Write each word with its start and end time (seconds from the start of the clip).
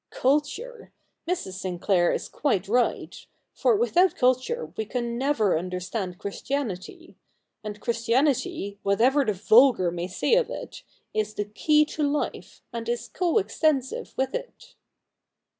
'Culture! 0.25 0.91
Mrs. 1.27 1.59
Sinclair 1.59 2.11
is 2.11 2.27
quite 2.27 2.67
right; 2.67 3.23
for 3.53 3.75
without 3.75 4.15
culture 4.15 4.73
we 4.75 4.83
can 4.83 5.15
never 5.15 5.55
understand 5.55 6.17
Christianity, 6.17 7.17
and 7.63 7.79
Christianity, 7.79 8.79
whatever 8.81 9.23
the 9.23 9.33
vulgar 9.33 9.91
may 9.91 10.07
say 10.07 10.33
of 10.33 10.49
it, 10.49 10.81
is 11.13 11.35
the 11.35 11.45
key 11.45 11.85
to 11.85 12.01
life, 12.01 12.63
and 12.73 12.89
is 12.89 13.09
co 13.09 13.37
extensive 13.37 14.15
with 14.17 14.33
it.' 14.33 14.73